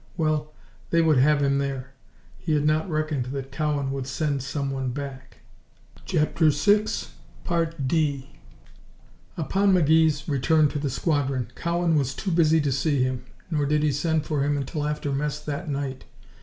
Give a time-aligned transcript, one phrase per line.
[0.17, 0.51] Well,
[0.89, 1.91] they would have him there.
[2.39, 5.41] He had not reckoned that Cowan would send someone back.
[6.09, 6.55] 4 Upon
[9.71, 13.91] McGee's return to the squadron, Cowan was too busy to see him, nor did he
[13.91, 16.05] send for him until after mess that night.